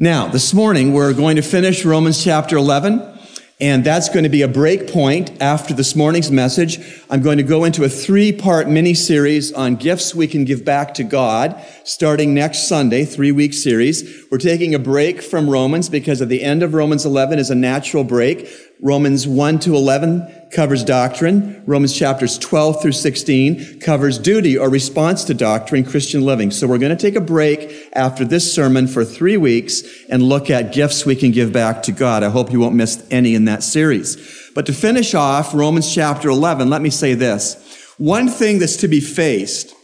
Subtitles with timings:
[0.00, 3.12] Now, this morning we're going to finish Romans chapter 11.
[3.60, 6.80] And that's going to be a break point after this morning's message.
[7.08, 10.64] I'm going to go into a three part mini series on gifts we can give
[10.64, 14.24] back to God starting next Sunday, three week series.
[14.32, 17.54] We're taking a break from Romans because at the end of Romans 11 is a
[17.54, 18.50] natural break.
[18.82, 21.62] Romans 1 to 11 covers doctrine.
[21.66, 26.50] Romans chapters 12 through 16 covers duty or response to doctrine, Christian living.
[26.50, 30.50] So we're going to take a break after this sermon for three weeks and look
[30.50, 32.22] at gifts we can give back to God.
[32.22, 34.50] I hope you won't miss any in that series.
[34.54, 37.60] But to finish off Romans chapter 11, let me say this.
[37.98, 39.74] One thing that's to be faced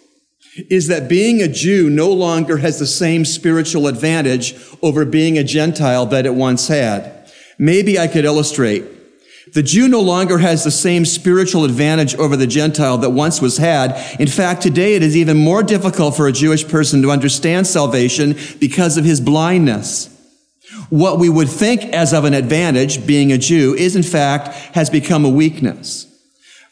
[0.68, 5.45] is that being a Jew no longer has the same spiritual advantage over being a
[5.45, 7.30] Gentile that it once had.
[7.59, 8.84] Maybe I could illustrate.
[9.52, 13.56] The Jew no longer has the same spiritual advantage over the Gentile that once was
[13.56, 13.96] had.
[14.20, 18.37] In fact, today it is even more difficult for a Jewish person to understand salvation
[18.60, 20.09] because of his blindness.
[20.88, 24.88] What we would think as of an advantage, being a Jew, is in fact has
[24.88, 26.06] become a weakness.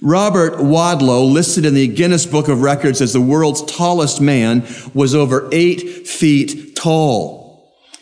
[0.01, 5.15] Robert Wadlow, listed in the Guinness Book of Records as the world's tallest man, was
[5.15, 7.48] over eight feet tall.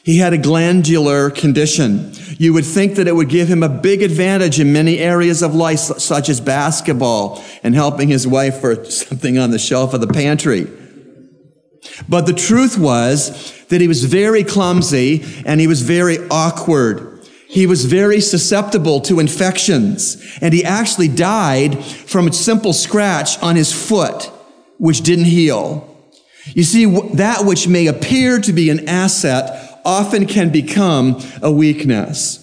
[0.07, 2.13] He had a glandular condition.
[2.39, 5.53] You would think that it would give him a big advantage in many areas of
[5.53, 10.07] life, such as basketball and helping his wife for something on the shelf of the
[10.07, 10.69] pantry.
[12.09, 17.27] But the truth was that he was very clumsy and he was very awkward.
[17.49, 23.57] He was very susceptible to infections and he actually died from a simple scratch on
[23.57, 24.31] his foot,
[24.79, 25.93] which didn't heal.
[26.55, 26.85] You see,
[27.15, 32.43] that which may appear to be an asset often can become a weakness.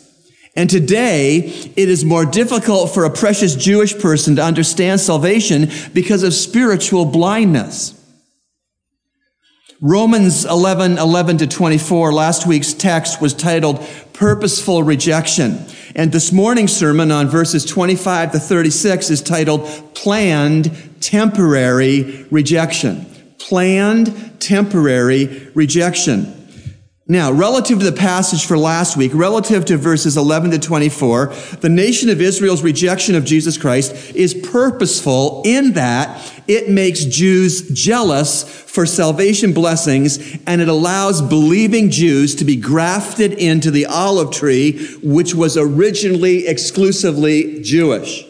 [0.55, 1.37] And today,
[1.75, 7.05] it is more difficult for a precious Jewish person to understand salvation because of spiritual
[7.05, 7.99] blindness.
[9.81, 15.65] Romans 11, 11 to 24, last week's text was titled Purposeful Rejection.
[15.95, 23.05] And this morning's sermon on verses 25 to 36 is titled Planned Temporary Rejection.
[23.39, 26.42] Planned Temporary Rejection.
[27.05, 31.67] Now, relative to the passage for last week, relative to verses 11 to 24, the
[31.67, 38.43] nation of Israel's rejection of Jesus Christ is purposeful in that it makes Jews jealous
[38.43, 44.87] for salvation blessings and it allows believing Jews to be grafted into the olive tree,
[45.03, 48.25] which was originally exclusively Jewish.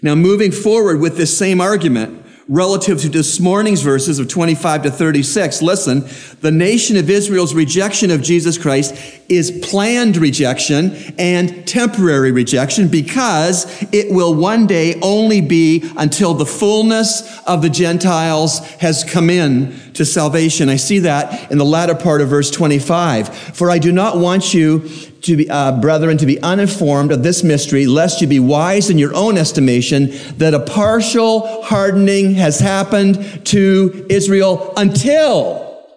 [0.00, 4.90] Now, moving forward with this same argument, relative to this morning's verses of 25 to
[4.90, 5.62] 36.
[5.62, 6.04] Listen,
[6.40, 8.94] the nation of Israel's rejection of Jesus Christ
[9.30, 16.44] is planned rejection and temporary rejection because it will one day only be until the
[16.44, 20.68] fullness of the Gentiles has come in to salvation.
[20.68, 23.34] I see that in the latter part of verse 25.
[23.56, 24.88] For I do not want you
[25.24, 28.98] to be, uh, brethren, to be uninformed of this mystery, lest you be wise in
[28.98, 35.88] your own estimation, that a partial hardening has happened to Israel until,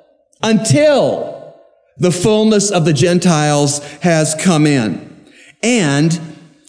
[0.42, 1.56] until
[1.98, 5.26] the fullness of the Gentiles has come in.
[5.62, 6.20] And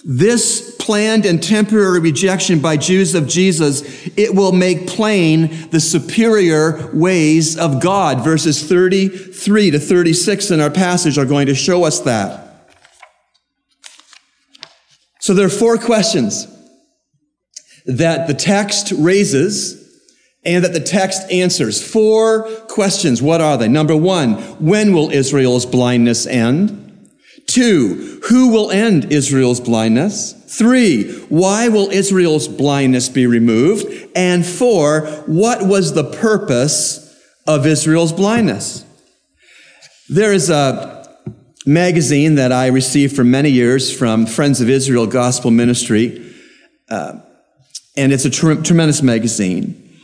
[0.05, 3.83] this planned and temporary rejection by Jews of Jesus,
[4.17, 8.25] it will make plain the superior ways of God.
[8.25, 12.48] Verses 33 to 36 in our passage are going to show us that.
[15.29, 16.47] So there are four questions
[17.85, 20.01] that the text raises
[20.43, 21.87] and that the text answers.
[21.87, 23.21] Four questions.
[23.21, 23.69] What are they?
[23.69, 27.11] Number one, when will Israel's blindness end?
[27.47, 30.33] Two, who will end Israel's blindness?
[30.33, 33.85] Three, why will Israel's blindness be removed?
[34.17, 37.15] And four, what was the purpose
[37.47, 38.83] of Israel's blindness?
[40.09, 40.98] There is a
[41.69, 46.35] magazine that I received for many years from Friends of Israel Gospel Ministry.
[46.89, 47.21] Uh,
[47.95, 49.99] and it's a tr- tremendous magazine.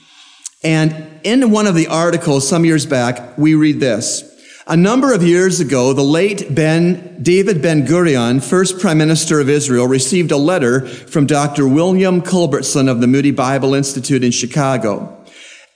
[0.62, 0.94] And
[1.24, 4.30] in one of the articles some years back, we read this.
[4.66, 9.48] A number of years ago, the late Ben, David Ben Gurion, first prime minister of
[9.48, 11.66] Israel, received a letter from Dr.
[11.66, 15.23] William Culbertson of the Moody Bible Institute in Chicago.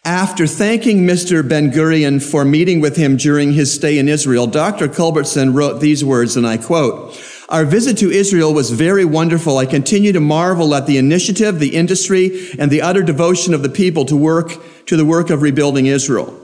[0.08, 1.46] After thanking Mr.
[1.46, 4.88] Ben Gurion for meeting with him during his stay in Israel, Dr.
[4.88, 7.14] Culbertson wrote these words, and I quote,
[7.50, 9.58] our visit to Israel was very wonderful.
[9.58, 13.69] I continue to marvel at the initiative, the industry, and the utter devotion of the
[13.69, 14.55] people to work,
[14.87, 16.34] to the work of rebuilding Israel.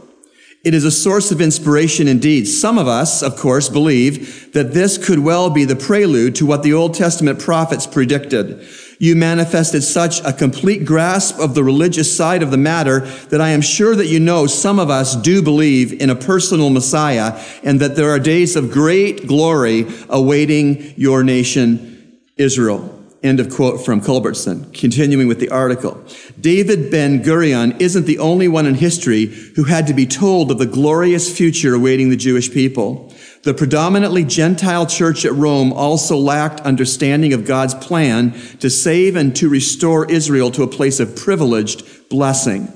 [0.65, 2.47] It is a source of inspiration indeed.
[2.47, 6.63] Some of us, of course, believe that this could well be the prelude to what
[6.63, 8.67] the Old Testament prophets predicted.
[8.99, 13.51] You manifested such a complete grasp of the religious side of the matter that I
[13.51, 17.79] am sure that you know some of us do believe in a personal Messiah and
[17.81, 22.94] that there are days of great glory awaiting your nation, Israel.
[23.25, 24.71] End of quote from Culbertson.
[24.75, 25.99] Continuing with the article.
[26.39, 29.25] David Ben Gurion isn't the only one in history
[29.57, 33.11] who had to be told of the glorious future awaiting the Jewish people.
[33.45, 39.35] The predominantly Gentile church at Rome also lacked understanding of God's plan to save and
[39.37, 42.71] to restore Israel to a place of privileged blessing.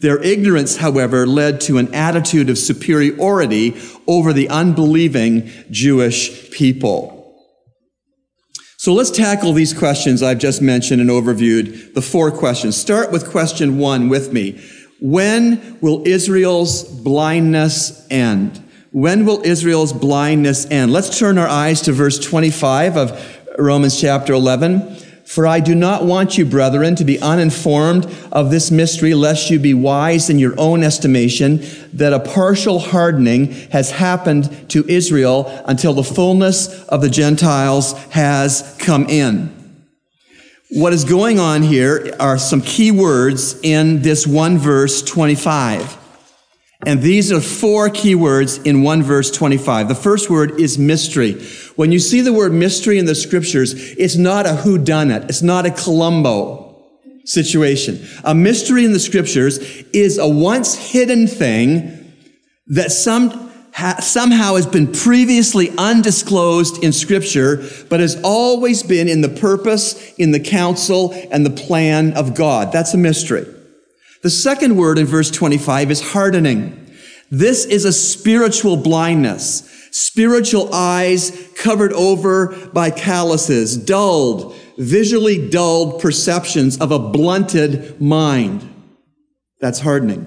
[0.00, 7.21] Their ignorance, however, led to an attitude of superiority over the unbelieving Jewish people.
[8.82, 12.76] So let's tackle these questions I've just mentioned and overviewed, the four questions.
[12.76, 14.60] Start with question one with me.
[15.00, 18.60] When will Israel's blindness end?
[18.90, 20.92] When will Israel's blindness end?
[20.92, 24.96] Let's turn our eyes to verse 25 of Romans chapter 11.
[25.24, 29.58] For I do not want you, brethren, to be uninformed of this mystery, lest you
[29.58, 35.94] be wise in your own estimation, that a partial hardening has happened to Israel until
[35.94, 39.62] the fullness of the Gentiles has come in.
[40.70, 46.01] What is going on here are some key words in this one verse 25.
[46.84, 49.88] And these are four key words in one verse 25.
[49.88, 51.40] The first word is mystery.
[51.76, 55.24] When you see the word mystery in the scriptures, it's not a who done it.
[55.24, 56.82] It's not a Columbo
[57.24, 58.04] situation.
[58.24, 59.58] A mystery in the scriptures
[59.92, 62.12] is a once hidden thing
[62.66, 63.30] that some,
[63.74, 70.14] ha, somehow has been previously undisclosed in scripture, but has always been in the purpose,
[70.14, 72.72] in the counsel, and the plan of God.
[72.72, 73.46] That's a mystery.
[74.22, 76.78] The second word in verse 25 is hardening.
[77.30, 79.68] This is a spiritual blindness.
[79.90, 88.68] Spiritual eyes covered over by calluses, dulled, visually dulled perceptions of a blunted mind.
[89.60, 90.26] That's hardening.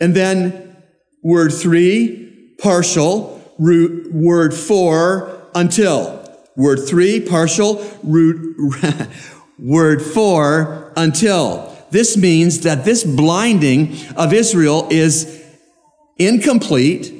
[0.00, 0.76] And then
[1.22, 6.20] word three, partial, root, word four, until.
[6.56, 8.56] Word three, partial, root,
[9.58, 11.73] word four, until.
[11.94, 15.40] This means that this blinding of Israel is
[16.18, 17.14] incomplete,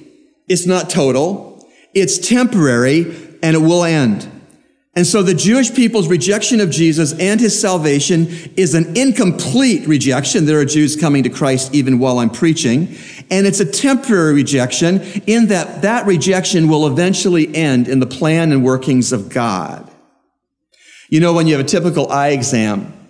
[0.49, 3.03] it's not total, it's temporary,
[3.41, 4.29] and it will end.
[4.97, 8.27] And so the Jewish people's rejection of Jesus and his salvation
[8.57, 10.45] is an incomplete rejection.
[10.45, 12.97] There are Jews coming to Christ even while I'm preaching.
[13.31, 18.51] And it's a temporary rejection in that that rejection will eventually end in the plan
[18.51, 19.89] and workings of God.
[21.11, 23.04] You know, when you have a typical eye exam,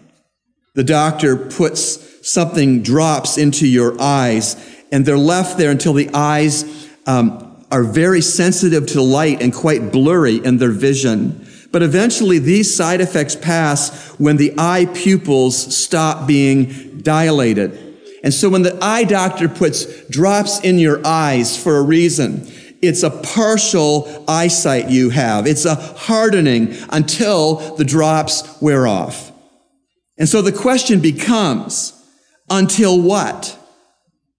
[0.75, 4.57] the doctor puts something, drops into your eyes,
[4.91, 9.93] and they're left there until the eyes um, are very sensitive to light and quite
[9.93, 11.47] blurry in their vision.
[11.71, 17.81] But eventually, these side effects pass when the eye pupils stop being dilated.
[18.23, 22.47] And so, when the eye doctor puts drops in your eyes for a reason,
[22.81, 25.47] it's a partial eyesight you have.
[25.47, 29.34] It's a hardening until the drops wear off.
[30.17, 31.93] And so the question becomes,
[32.49, 33.59] until what?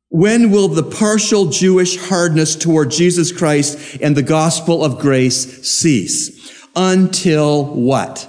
[0.09, 6.65] When will the partial Jewish hardness toward Jesus Christ and the gospel of grace cease?
[6.75, 8.27] Until what?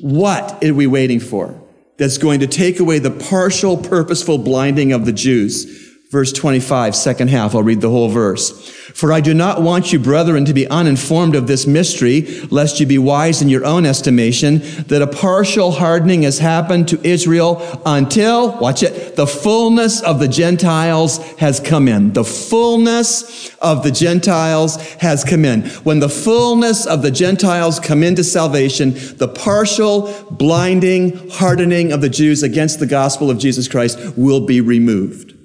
[0.00, 1.60] What are we waiting for
[1.96, 5.85] that's going to take away the partial purposeful blinding of the Jews?
[6.08, 8.70] Verse 25, second half, I'll read the whole verse.
[8.70, 12.86] For I do not want you, brethren, to be uninformed of this mystery, lest you
[12.86, 18.56] be wise in your own estimation, that a partial hardening has happened to Israel until,
[18.58, 22.12] watch it, the fullness of the Gentiles has come in.
[22.12, 25.62] The fullness of the Gentiles has come in.
[25.82, 32.08] When the fullness of the Gentiles come into salvation, the partial blinding, hardening of the
[32.08, 35.35] Jews against the gospel of Jesus Christ will be removed.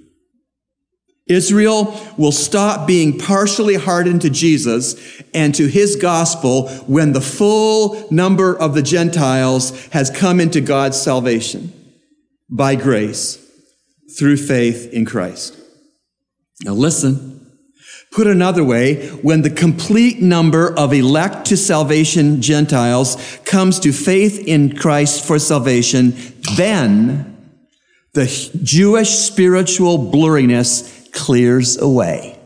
[1.31, 8.07] Israel will stop being partially hardened to Jesus and to his gospel when the full
[8.11, 11.73] number of the Gentiles has come into God's salvation
[12.49, 13.37] by grace
[14.17, 15.57] through faith in Christ.
[16.63, 17.29] Now listen.
[18.11, 24.37] Put another way, when the complete number of elect to salvation Gentiles comes to faith
[24.45, 26.13] in Christ for salvation,
[26.57, 27.37] then
[28.11, 28.25] the
[28.63, 32.39] Jewish spiritual blurriness clears away.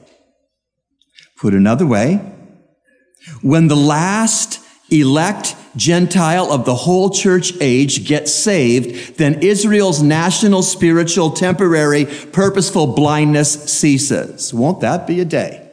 [1.38, 2.20] Put another way,
[3.42, 10.62] when the last elect Gentile of the whole church age gets saved, then Israel's national,
[10.62, 14.54] spiritual, temporary, purposeful blindness ceases.
[14.54, 15.70] Won't that be a day?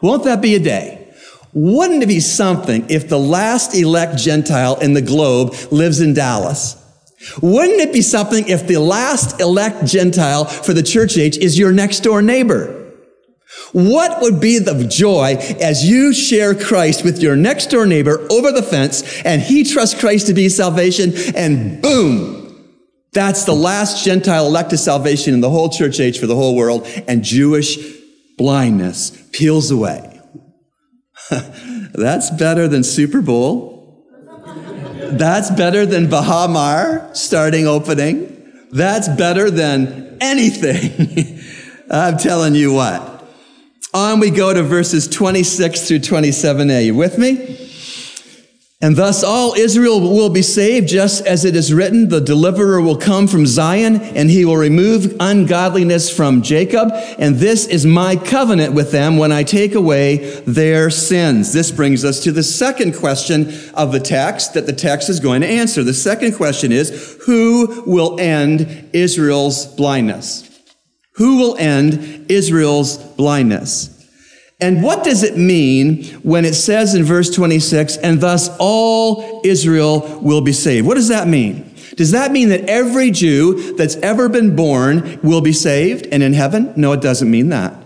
[0.00, 1.12] Won't that be a day?
[1.54, 6.76] Wouldn't it be something if the last elect Gentile in the globe lives in Dallas?
[7.40, 11.72] Wouldn't it be something if the last elect Gentile for the church age is your
[11.72, 12.82] next door neighbor?
[13.72, 18.52] What would be the joy as you share Christ with your next door neighbor over
[18.52, 22.44] the fence and he trusts Christ to be salvation and boom,
[23.12, 26.56] that's the last Gentile elect to salvation in the whole church age for the whole
[26.56, 27.78] world and Jewish
[28.36, 30.20] blindness peels away.
[31.94, 33.73] that's better than Super Bowl.
[35.18, 38.30] That's better than Baha starting opening.
[38.72, 41.40] That's better than anything.
[41.90, 43.10] I'm telling you what.
[43.92, 46.86] On we go to verses 26 through 27a.
[46.86, 47.70] You with me?
[48.84, 52.98] And thus all Israel will be saved, just as it is written, the deliverer will
[52.98, 56.90] come from Zion, and he will remove ungodliness from Jacob.
[57.18, 61.54] And this is my covenant with them when I take away their sins.
[61.54, 65.40] This brings us to the second question of the text that the text is going
[65.40, 65.82] to answer.
[65.82, 70.60] The second question is, who will end Israel's blindness?
[71.12, 73.93] Who will end Israel's blindness?
[74.64, 80.18] And what does it mean when it says in verse 26, and thus all Israel
[80.22, 80.86] will be saved?
[80.86, 81.70] What does that mean?
[81.96, 86.32] Does that mean that every Jew that's ever been born will be saved and in
[86.32, 86.72] heaven?
[86.76, 87.76] No, it doesn't mean that.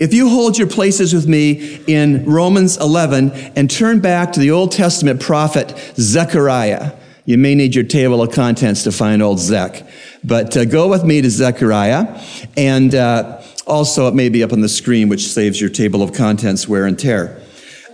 [0.00, 4.50] If you hold your places with me in Romans 11 and turn back to the
[4.50, 6.90] Old Testament prophet Zechariah,
[7.24, 9.86] you may need your table of contents to find old Zech.
[10.24, 12.20] But uh, go with me to Zechariah,
[12.56, 13.39] and uh,
[13.70, 16.84] also it may be up on the screen, which saves your table of contents wear
[16.84, 17.40] and tear.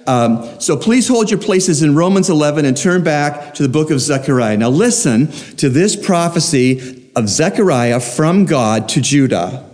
[0.06, 3.90] Um, so please hold your places in Romans 11 and turn back to the book
[3.90, 4.56] of Zechariah.
[4.56, 9.68] Now listen to this prophecy of Zechariah from God to Judah.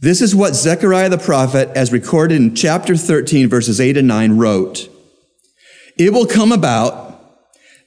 [0.00, 4.38] This is what Zechariah the prophet, as recorded in chapter 13, verses 8 and 9,
[4.38, 4.88] wrote.
[5.98, 7.09] It will come about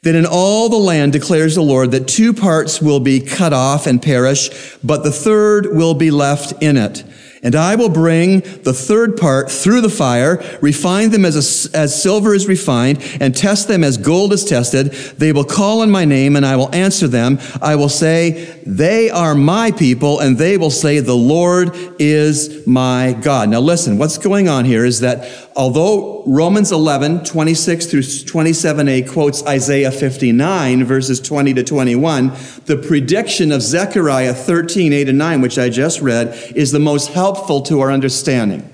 [0.03, 3.87] that in all the land declares the Lord that two parts will be cut off
[3.87, 7.03] and perish, but the third will be left in it.
[7.43, 12.01] And I will bring the third part through the fire, refine them as, a, as
[12.01, 14.91] silver is refined, and test them as gold is tested.
[15.17, 17.39] They will call on my name, and I will answer them.
[17.61, 23.11] I will say, They are my people, and they will say, The Lord is my
[23.21, 23.49] God.
[23.49, 29.45] Now listen, what's going on here is that although Romans 11, 26 through 27a quotes
[29.45, 32.29] Isaiah 59, verses 20 to 21,
[32.65, 37.09] the prediction of Zechariah 13, 8 and 9, which I just read, is the most
[37.09, 37.32] helpful
[37.65, 38.69] to our understanding.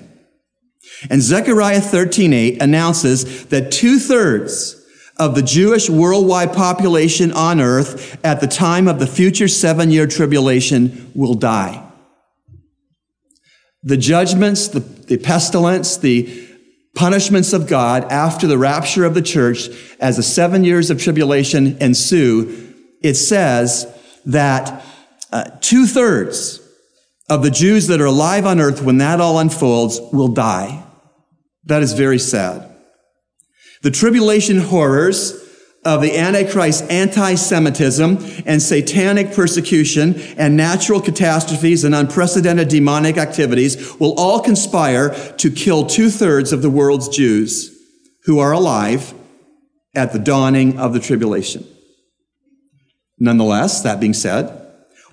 [1.08, 4.76] And Zechariah 13, 8 announces that two thirds
[5.16, 10.06] of the Jewish worldwide population on earth at the time of the future seven year
[10.06, 11.86] tribulation will die.
[13.82, 16.48] The judgments, the, the pestilence, the
[16.94, 19.68] punishments of God after the rapture of the church
[20.00, 23.86] as the seven years of tribulation ensue, it says
[24.24, 24.84] that
[25.32, 26.59] uh, two thirds
[27.30, 30.84] of the Jews that are alive on earth when that all unfolds will die.
[31.64, 32.66] That is very sad.
[33.82, 35.32] The tribulation horrors
[35.84, 44.12] of the Antichrist anti-Semitism and satanic persecution and natural catastrophes and unprecedented demonic activities will
[44.18, 47.74] all conspire to kill two-thirds of the world's Jews
[48.24, 49.14] who are alive
[49.94, 51.66] at the dawning of the tribulation.
[53.18, 54.59] Nonetheless, that being said,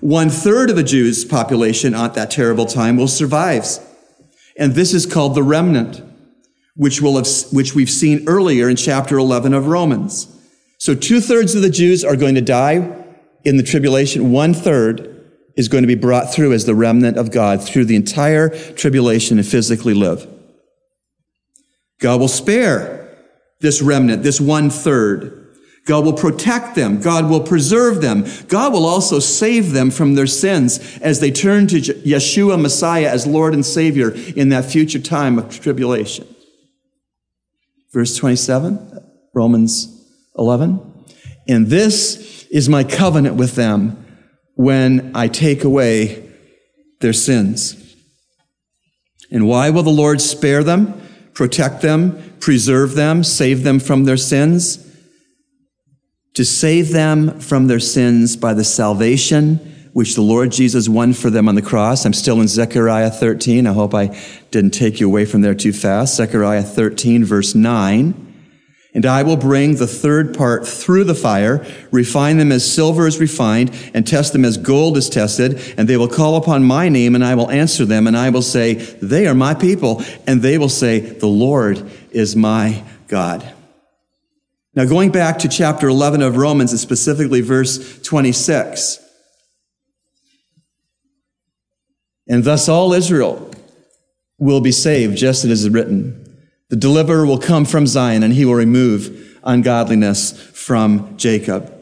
[0.00, 3.66] one third of the Jews' population at that terrible time will survive.
[4.56, 6.02] And this is called the remnant,
[6.76, 10.34] which, will have, which we've seen earlier in chapter 11 of Romans.
[10.78, 13.04] So two thirds of the Jews are going to die
[13.44, 14.30] in the tribulation.
[14.30, 15.14] One third
[15.56, 19.38] is going to be brought through as the remnant of God through the entire tribulation
[19.38, 20.26] and physically live.
[22.00, 23.16] God will spare
[23.60, 25.37] this remnant, this one third.
[25.88, 27.00] God will protect them.
[27.00, 28.26] God will preserve them.
[28.48, 33.26] God will also save them from their sins as they turn to Yeshua Messiah as
[33.26, 36.28] Lord and Savior in that future time of tribulation.
[37.90, 39.00] Verse 27,
[39.32, 40.78] Romans 11.
[41.48, 44.04] And this is my covenant with them
[44.56, 46.30] when I take away
[47.00, 47.96] their sins.
[49.30, 51.00] And why will the Lord spare them,
[51.32, 54.84] protect them, preserve them, save them from their sins?
[56.38, 59.56] To save them from their sins by the salvation
[59.92, 62.04] which the Lord Jesus won for them on the cross.
[62.04, 63.66] I'm still in Zechariah 13.
[63.66, 64.16] I hope I
[64.52, 66.14] didn't take you away from there too fast.
[66.14, 68.52] Zechariah 13, verse 9.
[68.94, 73.18] And I will bring the third part through the fire, refine them as silver is
[73.18, 75.60] refined, and test them as gold is tested.
[75.76, 78.42] And they will call upon my name, and I will answer them, and I will
[78.42, 80.04] say, They are my people.
[80.24, 83.56] And they will say, The Lord is my God.
[84.78, 89.00] Now, going back to chapter 11 of Romans, and specifically verse 26.
[92.28, 93.50] And thus all Israel
[94.38, 96.24] will be saved, just as it is written.
[96.68, 101.74] The deliverer will come from Zion and he will remove ungodliness from Jacob.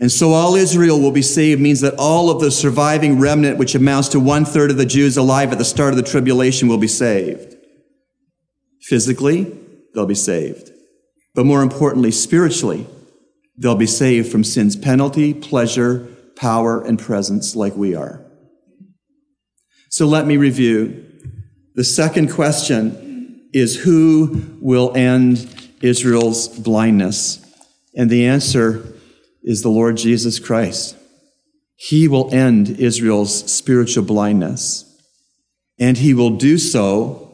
[0.00, 3.74] And so all Israel will be saved means that all of the surviving remnant, which
[3.74, 6.78] amounts to one third of the Jews alive at the start of the tribulation, will
[6.78, 7.56] be saved.
[8.80, 9.54] Physically,
[9.92, 10.69] they'll be saved.
[11.34, 12.86] But more importantly, spiritually,
[13.56, 18.24] they'll be saved from sin's penalty, pleasure, power, and presence like we are.
[19.90, 21.06] So let me review.
[21.74, 27.44] The second question is who will end Israel's blindness?
[27.94, 28.84] And the answer
[29.42, 30.96] is the Lord Jesus Christ.
[31.76, 34.84] He will end Israel's spiritual blindness.
[35.78, 37.26] And he will do so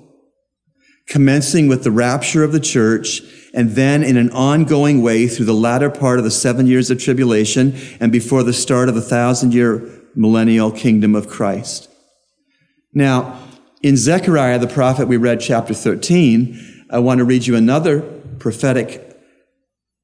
[1.09, 3.23] commencing with the rapture of the church
[3.57, 7.03] and then in an ongoing way through the latter part of the seven years of
[7.03, 11.89] tribulation and before the start of the thousand year millennial kingdom of Christ.
[12.93, 13.43] Now,
[13.83, 16.85] in Zechariah, the prophet, we read chapter 13.
[16.91, 18.03] I want to read you another
[18.39, 19.03] prophetic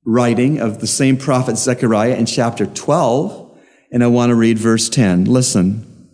[0.05, 3.59] writing of the same prophet Zechariah in chapter 12,
[3.93, 5.27] and I want to read verse 10.
[5.27, 6.09] Listen.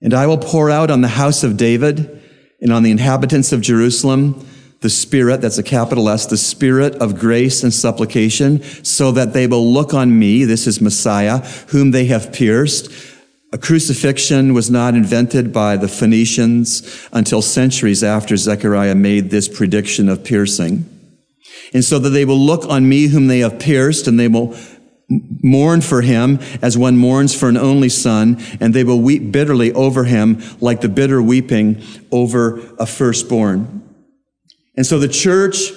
[0.00, 2.22] And I will pour out on the house of David
[2.62, 4.46] and on the inhabitants of Jerusalem
[4.80, 9.46] the Spirit, that's a capital S, the Spirit of grace and supplication, so that they
[9.46, 12.90] will look on me, this is Messiah, whom they have pierced
[13.50, 20.10] a crucifixion was not invented by the Phoenicians until centuries after Zechariah made this prediction
[20.10, 20.84] of piercing.
[21.72, 24.54] And so that they will look on me whom they have pierced and they will
[25.42, 29.72] mourn for him as one mourns for an only son, and they will weep bitterly
[29.72, 31.82] over him like the bitter weeping
[32.12, 33.87] over a firstborn.
[34.78, 35.72] And so the church,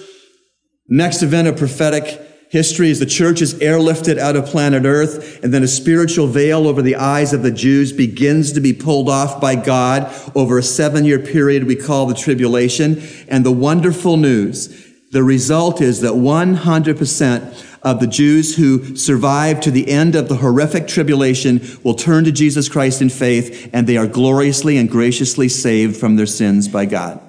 [0.87, 5.51] next event of prophetic history is the church is airlifted out of planet earth and
[5.51, 9.41] then a spiritual veil over the eyes of the Jews begins to be pulled off
[9.41, 13.01] by God over a seven year period we call the tribulation.
[13.27, 14.67] And the wonderful news,
[15.09, 20.35] the result is that 100% of the Jews who survive to the end of the
[20.35, 25.49] horrific tribulation will turn to Jesus Christ in faith and they are gloriously and graciously
[25.49, 27.19] saved from their sins by God.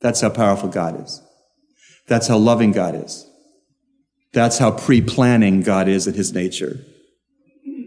[0.00, 1.22] That's how powerful God is.
[2.06, 3.26] That's how loving God is.
[4.32, 6.84] That's how pre planning God is in his nature.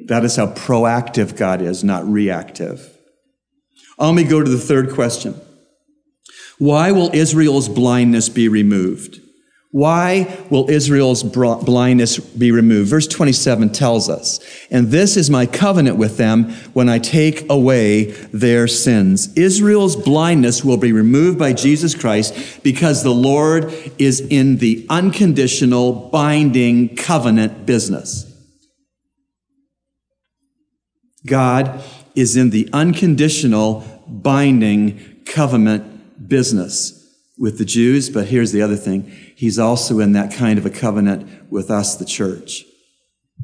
[0.06, 2.89] That is how proactive God is, not reactive.
[3.97, 5.39] Let me go to the third question.
[6.58, 9.21] Why will Israel's blindness be removed?
[9.74, 12.92] Why will Israel's blindness be removed?
[12.92, 18.12] Verse 27 tells us, and this is my covenant with them when I take away
[18.32, 19.36] their sins.
[19.36, 25.92] Israel's blindness will be removed by Jesus Christ because the Lord is in the unconditional
[26.12, 28.32] binding covenant business.
[31.26, 31.84] God
[32.14, 37.00] is in the unconditional binding covenant business
[37.40, 39.12] with the Jews, but here's the other thing.
[39.44, 42.64] He's also in that kind of a covenant with us, the church.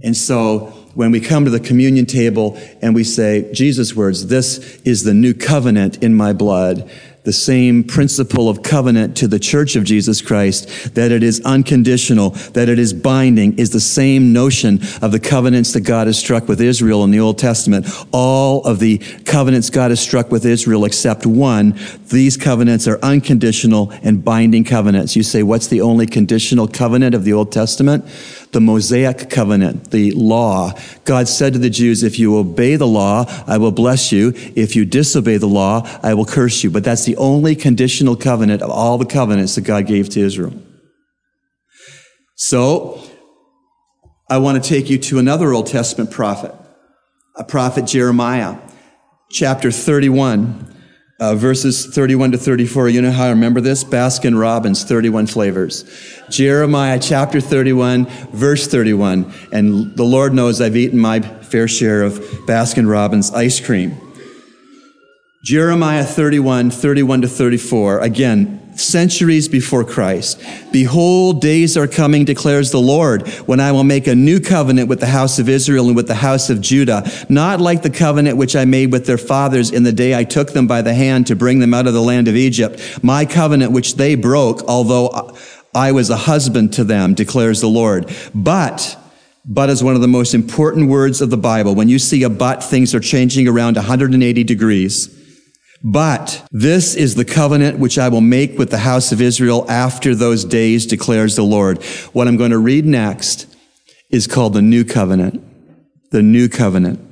[0.02, 4.80] And so when we come to the communion table and we say, Jesus' words, this
[4.84, 6.90] is the new covenant in my blood,
[7.30, 12.32] the same principle of covenant to the church of Jesus Christ, that it is unconditional,
[12.54, 16.48] that it is binding, is the same notion of the covenants that God has struck
[16.48, 17.86] with Israel in the Old Testament.
[18.12, 23.92] All of the covenants God has struck with Israel except one, these covenants are unconditional
[24.02, 25.15] and binding covenants.
[25.15, 28.06] You say, what's the only conditional covenant of the Old Testament?
[28.52, 30.74] The Mosaic covenant, the law.
[31.06, 34.34] God said to the Jews, if you obey the law, I will bless you.
[34.56, 36.72] If you disobey the law, I will curse you.
[36.72, 40.54] But that's the only conditional covenant of all the covenants that God gave to Israel.
[42.36, 43.02] So,
[44.30, 46.54] I want to take you to another Old Testament prophet,
[47.36, 48.58] a prophet Jeremiah,
[49.30, 50.79] chapter 31
[51.19, 52.89] uh, verses 31 to 34.
[52.89, 53.84] You know how I remember this?
[53.84, 55.84] Baskin Robbins, 31 flavors.
[56.29, 59.32] Jeremiah chapter 31, verse 31.
[59.51, 63.97] And the Lord knows I've eaten my fair share of Baskin Robbins ice cream.
[65.43, 67.99] Jeremiah 31, 31 to 34.
[67.99, 70.42] Again, centuries before Christ.
[70.72, 75.00] Behold, days are coming, declares the Lord, when I will make a new covenant with
[75.00, 78.56] the house of Israel and with the house of Judah, not like the covenant which
[78.56, 81.36] I made with their fathers in the day I took them by the hand to
[81.36, 85.36] bring them out of the land of Egypt, my covenant which they broke, although
[85.76, 88.12] I was a husband to them, declares the Lord.
[88.34, 88.98] But,
[89.46, 91.76] but is one of the most important words of the Bible.
[91.76, 95.18] When you see a but, things are changing around 180 degrees.
[95.84, 100.13] But this is the covenant which I will make with the house of Israel after
[100.13, 101.82] those days, declares the Lord.
[102.12, 103.56] What I'm going to read next
[104.10, 105.42] is called the new covenant.
[106.12, 107.06] The new covenant.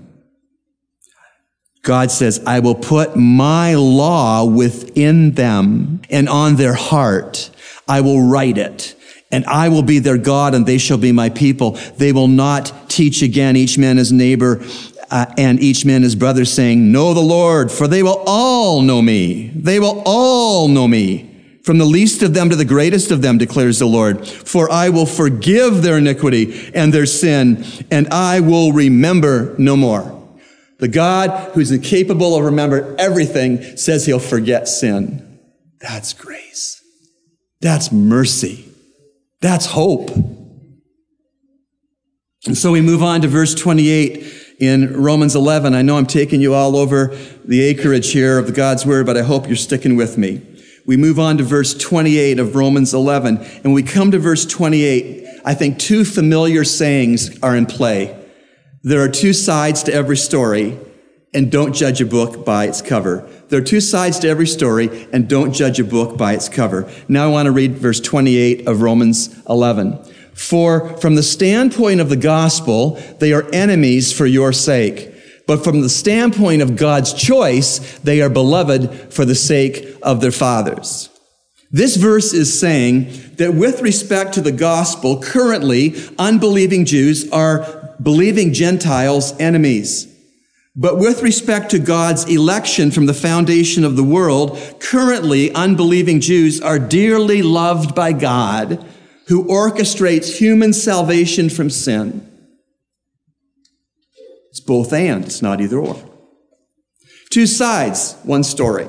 [1.83, 7.49] God says, I will put my law within them and on their heart.
[7.87, 8.95] I will write it
[9.31, 11.71] and I will be their God and they shall be my people.
[11.97, 14.61] They will not teach again each man his neighbor
[15.09, 19.01] uh, and each man his brother, saying, Know the Lord, for they will all know
[19.01, 19.49] me.
[19.55, 21.59] They will all know me.
[21.63, 24.25] From the least of them to the greatest of them, declares the Lord.
[24.25, 30.13] For I will forgive their iniquity and their sin, and I will remember no more.
[30.79, 35.39] The God who's incapable of remember everything says he'll forget sin.
[35.81, 36.81] That's grace.
[37.61, 38.65] That's mercy.
[39.41, 40.09] That's hope.
[42.45, 45.73] And so we move on to verse 28 in Romans 11.
[45.73, 47.15] I know I'm taking you all over
[47.45, 50.41] the acreage here of the God's Word, but I hope you're sticking with me.
[50.85, 53.37] We move on to verse 28 of Romans 11.
[53.37, 58.25] And when we come to verse 28, I think two familiar sayings are in play.
[58.83, 60.79] There are two sides to every story,
[61.33, 63.29] and don't judge a book by its cover.
[63.49, 66.89] There are two sides to every story, and don't judge a book by its cover.
[67.07, 69.99] Now I want to read verse 28 of Romans 11.
[70.37, 75.11] For from the standpoint of the gospel, they are enemies for your sake.
[75.47, 80.31] But from the standpoint of God's choice, they are beloved for the sake of their
[80.31, 81.09] fathers.
[81.71, 88.53] This verse is saying that with respect to the gospel, currently unbelieving Jews are believing
[88.53, 90.13] Gentiles enemies.
[90.75, 96.61] But with respect to God's election from the foundation of the world, currently unbelieving Jews
[96.61, 98.85] are dearly loved by God
[99.27, 102.23] who orchestrates human salvation from sin.
[104.49, 105.97] It's both and, it's not either or.
[107.29, 108.87] Two sides, one story.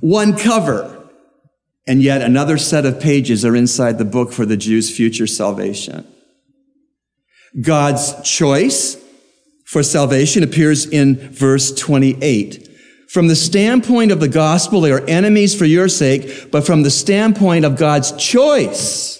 [0.00, 1.08] One cover,
[1.86, 6.06] and yet another set of pages are inside the book for the Jews' future salvation.
[7.60, 9.02] God's choice
[9.64, 12.68] for salvation appears in verse 28.
[13.08, 16.90] From the standpoint of the gospel, they are enemies for your sake, but from the
[16.90, 19.17] standpoint of God's choice,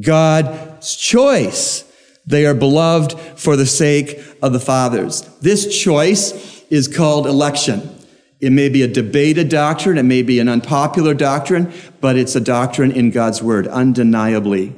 [0.00, 1.84] God's choice.
[2.26, 5.22] They are beloved for the sake of the fathers.
[5.40, 7.90] This choice is called election.
[8.40, 12.40] It may be a debated doctrine, it may be an unpopular doctrine, but it's a
[12.40, 14.74] doctrine in God's word, undeniably.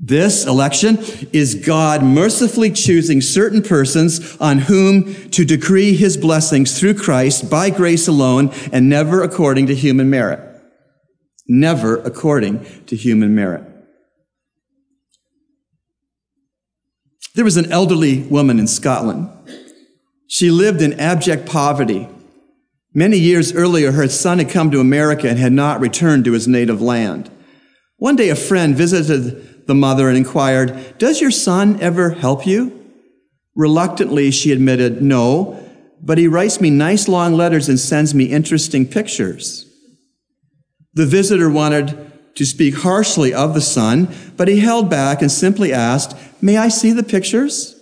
[0.00, 0.98] This election
[1.32, 7.70] is God mercifully choosing certain persons on whom to decree his blessings through Christ by
[7.70, 10.47] grace alone and never according to human merit
[11.48, 13.64] never according to human merit.
[17.34, 19.30] There was an elderly woman in Scotland.
[20.26, 22.08] She lived in abject poverty.
[22.92, 26.48] Many years earlier, her son had come to America and had not returned to his
[26.48, 27.30] native land.
[27.96, 32.74] One day, a friend visited the mother and inquired, Does your son ever help you?
[33.54, 35.64] Reluctantly, she admitted, No,
[36.00, 39.67] but he writes me nice long letters and sends me interesting pictures.
[40.94, 45.72] The visitor wanted to speak harshly of the son, but he held back and simply
[45.72, 47.74] asked, May I see the pictures?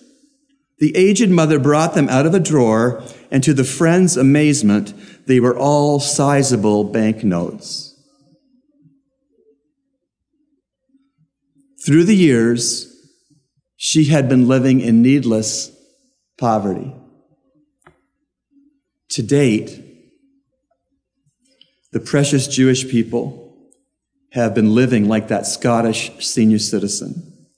[0.78, 4.94] The aged mother brought them out of a drawer, and to the friend's amazement,
[5.26, 7.94] they were all sizable banknotes.
[11.84, 12.92] Through the years,
[13.76, 15.70] she had been living in needless
[16.38, 16.94] poverty.
[19.10, 19.95] To date,
[21.96, 23.56] the precious Jewish people
[24.32, 27.48] have been living like that Scottish senior citizen.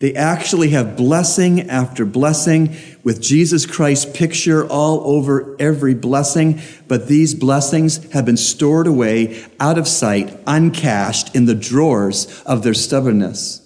[0.00, 7.06] They actually have blessing after blessing with Jesus Christ's picture all over every blessing, but
[7.06, 12.74] these blessings have been stored away out of sight, uncashed in the drawers of their
[12.74, 13.60] stubbornness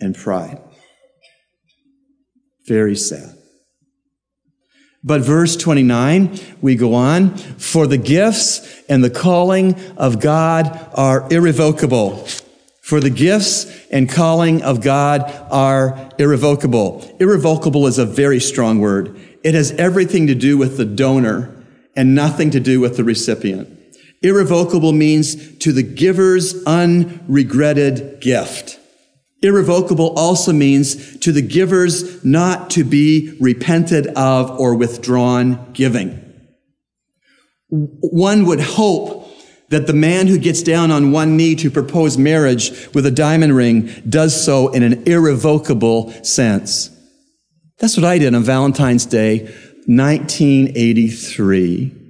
[0.00, 0.58] and pride.
[2.66, 3.33] Very sad.
[5.06, 11.30] But verse 29, we go on, for the gifts and the calling of God are
[11.30, 12.26] irrevocable.
[12.80, 17.16] For the gifts and calling of God are irrevocable.
[17.20, 19.18] Irrevocable is a very strong word.
[19.42, 21.54] It has everything to do with the donor
[21.94, 23.68] and nothing to do with the recipient.
[24.22, 28.80] Irrevocable means to the giver's unregretted gift.
[29.44, 36.18] Irrevocable also means to the giver's not to be repented of or withdrawn giving.
[37.68, 39.28] One would hope
[39.68, 43.54] that the man who gets down on one knee to propose marriage with a diamond
[43.54, 46.88] ring does so in an irrevocable sense.
[47.78, 49.40] That's what I did on Valentine's Day,
[49.86, 52.03] 1983.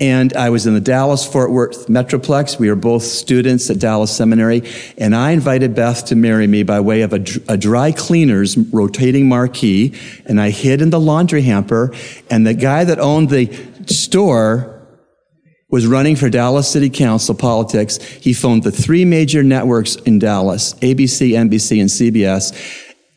[0.00, 2.58] And I was in the Dallas Fort Worth Metroplex.
[2.58, 4.62] We were both students at Dallas Seminary.
[4.98, 9.28] And I invited Beth to marry me by way of a, a dry cleaner's rotating
[9.28, 9.94] marquee.
[10.26, 11.94] And I hid in the laundry hamper.
[12.28, 13.46] And the guy that owned the
[13.86, 14.74] store
[15.70, 17.98] was running for Dallas City Council politics.
[18.02, 22.52] He phoned the three major networks in Dallas, ABC, NBC, and CBS.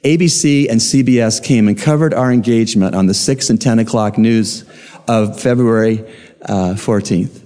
[0.03, 4.63] ABC and CBS came and covered our engagement on the 6 and 10 o'clock news
[5.07, 6.05] of February
[6.43, 7.43] uh, 14th.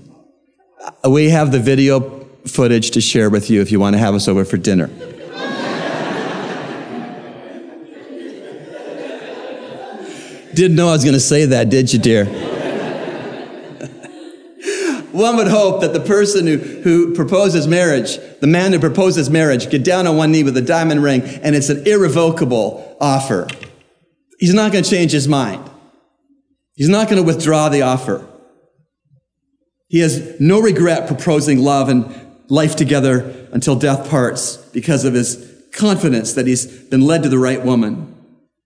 [1.03, 4.15] Uh, we have the video footage to share with you if you want to have
[4.15, 4.87] us over for dinner.
[10.53, 12.25] Didn't know I was going to say that, did you, dear?
[15.11, 19.69] one would hope that the person who, who proposes marriage, the man who proposes marriage,
[19.69, 23.47] get down on one knee with a diamond ring and it's an irrevocable offer.
[24.39, 25.69] He's not going to change his mind.
[26.75, 28.27] He's not going to withdraw the offer.
[29.91, 32.15] He has no regret proposing love and
[32.47, 37.37] life together until death parts because of his confidence that he's been led to the
[37.37, 38.15] right woman.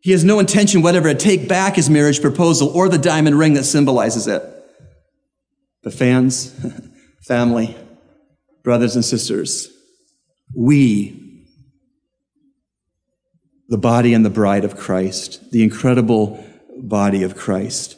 [0.01, 3.55] He has no intention whatever to take back his marriage proposal or the diamond ring
[3.55, 4.43] that symbolizes it.
[5.81, 6.53] The fans,
[7.23, 7.75] family,
[8.63, 9.67] brothers and sisters,
[10.55, 11.47] we,
[13.67, 16.45] the body and the bride of Christ, the incredible
[16.77, 17.97] body of Christ,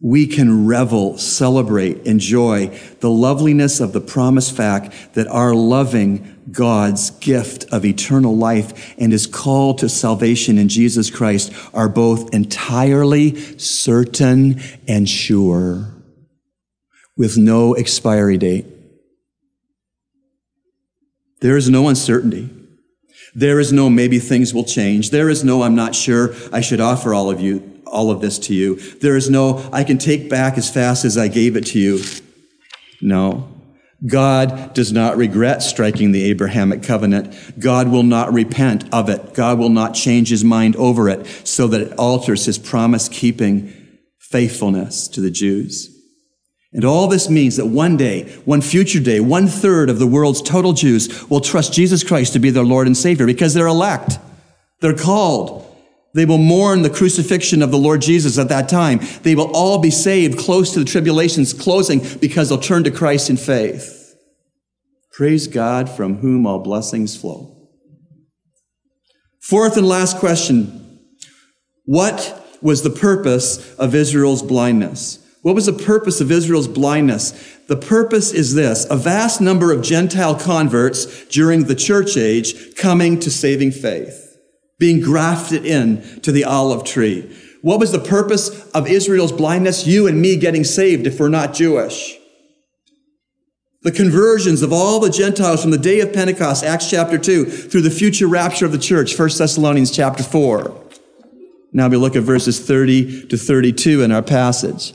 [0.00, 2.66] we can revel, celebrate, enjoy
[3.00, 9.12] the loveliness of the promised fact that our loving God's gift of eternal life and
[9.12, 15.94] his call to salvation in Jesus Christ are both entirely certain and sure
[17.16, 18.66] with no expiry date.
[21.40, 22.50] There is no uncertainty.
[23.34, 25.10] There is no maybe things will change.
[25.10, 28.38] There is no I'm not sure I should offer all of you all of this
[28.40, 28.76] to you.
[28.76, 32.02] There is no, I can take back as fast as I gave it to you.
[33.00, 33.48] No.
[34.06, 37.58] God does not regret striking the Abrahamic covenant.
[37.58, 39.32] God will not repent of it.
[39.32, 43.72] God will not change his mind over it so that it alters his promise keeping
[44.18, 45.90] faithfulness to the Jews.
[46.72, 50.42] And all this means that one day, one future day, one third of the world's
[50.42, 54.18] total Jews will trust Jesus Christ to be their Lord and Savior because they're elect.
[54.80, 55.64] They're called.
[56.14, 59.00] They will mourn the crucifixion of the Lord Jesus at that time.
[59.22, 63.30] They will all be saved close to the tribulation's closing because they'll turn to Christ
[63.30, 64.16] in faith.
[65.12, 67.68] Praise God from whom all blessings flow.
[69.40, 71.00] Fourth and last question.
[71.84, 75.18] What was the purpose of Israel's blindness?
[75.42, 77.32] What was the purpose of Israel's blindness?
[77.66, 83.18] The purpose is this a vast number of Gentile converts during the church age coming
[83.20, 84.23] to saving faith
[84.78, 87.34] being grafted in to the olive tree.
[87.62, 89.86] What was the purpose of Israel's blindness?
[89.86, 92.16] You and me getting saved if we're not Jewish.
[93.82, 97.82] The conversions of all the Gentiles from the day of Pentecost, Acts chapter 2, through
[97.82, 100.82] the future rapture of the church, 1 Thessalonians chapter 4.
[101.72, 104.94] Now we look at verses 30 to 32 in our passage.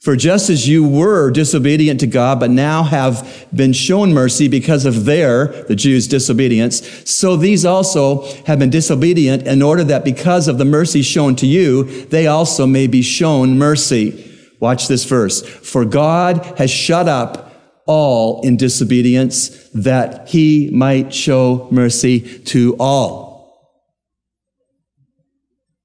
[0.00, 4.86] For just as you were disobedient to God, but now have been shown mercy because
[4.86, 10.48] of their, the Jews' disobedience, so these also have been disobedient in order that because
[10.48, 14.26] of the mercy shown to you, they also may be shown mercy.
[14.58, 15.42] Watch this verse.
[15.42, 17.52] For God has shut up
[17.84, 23.76] all in disobedience that he might show mercy to all.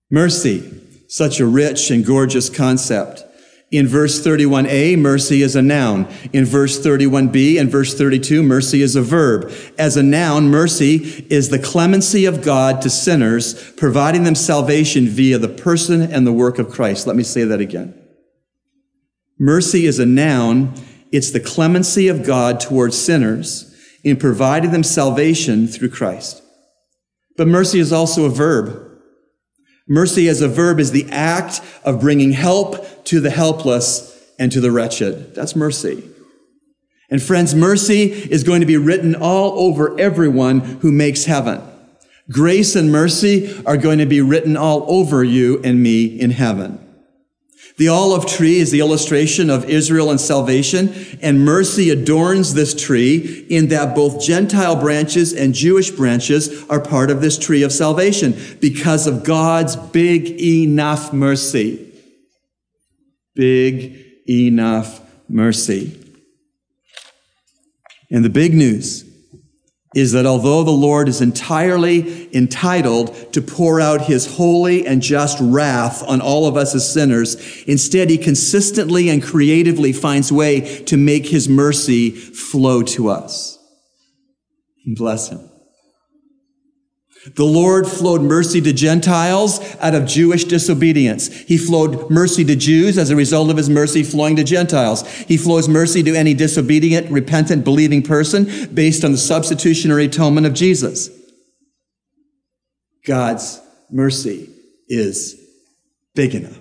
[0.10, 0.71] Mercy,
[1.10, 3.24] such a rich and gorgeous concept.
[3.75, 6.07] In verse 31a, mercy is a noun.
[6.31, 9.51] In verse 31b and verse 32, mercy is a verb.
[9.77, 15.38] As a noun, mercy is the clemency of God to sinners, providing them salvation via
[15.38, 17.05] the person and the work of Christ.
[17.05, 18.01] Let me say that again.
[19.38, 20.73] Mercy is a noun.
[21.11, 26.41] It's the clemency of God towards sinners in providing them salvation through Christ.
[27.35, 28.84] But mercy is also a verb.
[29.87, 34.59] Mercy as a verb is the act of bringing help to the helpless and to
[34.59, 35.35] the wretched.
[35.35, 36.09] That's mercy.
[37.09, 41.61] And friends, mercy is going to be written all over everyone who makes heaven.
[42.31, 46.84] Grace and mercy are going to be written all over you and me in heaven.
[47.77, 53.45] The olive tree is the illustration of Israel and salvation, and mercy adorns this tree
[53.49, 58.33] in that both Gentile branches and Jewish branches are part of this tree of salvation
[58.61, 61.93] because of God's big enough mercy.
[63.35, 66.01] Big enough mercy.
[68.09, 69.03] And the big news
[69.95, 75.38] is that although the Lord is entirely entitled to pour out his holy and just
[75.41, 80.97] wrath on all of us as sinners, instead he consistently and creatively finds way to
[80.97, 83.58] make his mercy flow to us.
[84.86, 85.49] Bless him.
[87.33, 91.27] The Lord flowed mercy to Gentiles out of Jewish disobedience.
[91.27, 95.07] He flowed mercy to Jews as a result of his mercy flowing to Gentiles.
[95.23, 100.53] He flows mercy to any disobedient, repentant, believing person based on the substitutionary atonement of
[100.53, 101.09] Jesus.
[103.05, 103.59] God's
[103.89, 104.49] mercy
[104.88, 105.35] is
[106.13, 106.59] big enough.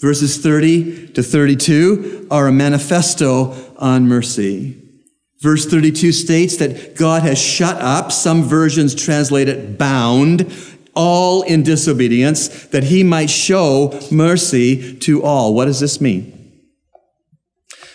[0.00, 4.83] Verses 30 to 32 are a manifesto on mercy.
[5.44, 10.50] Verse 32 states that God has shut up, some versions translate it bound,
[10.94, 15.52] all in disobedience, that he might show mercy to all.
[15.52, 16.62] What does this mean?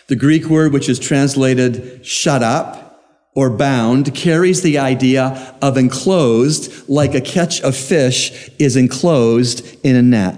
[0.10, 3.02] The Greek word, which is translated shut up
[3.34, 9.96] or bound, carries the idea of enclosed, like a catch of fish is enclosed in
[9.96, 10.38] a net.